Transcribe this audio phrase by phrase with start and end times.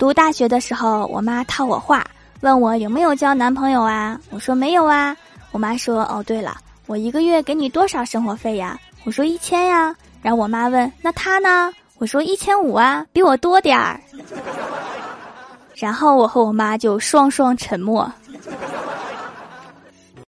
[0.00, 2.02] 读大学的时候我妈套我话
[2.40, 4.18] 问我有没有交男朋友啊。
[4.30, 5.14] 我说没有啊。
[5.52, 8.80] 我妈说哦对了我一个月给你多少生活费呀？
[9.04, 9.94] 我说一千呀。
[10.22, 11.70] 然后我妈问那他呢？
[11.98, 14.00] 我说一千五啊比我多点儿。
[15.74, 18.10] 然后我和我妈就双双沉默。